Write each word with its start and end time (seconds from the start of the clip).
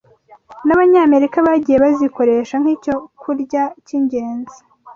n’Abanyamerika 0.65 1.37
bagiye 1.47 1.77
bazikoresha 1.83 2.55
nk’icyokurya 2.61 3.63
cy’ingenzi 3.85 4.57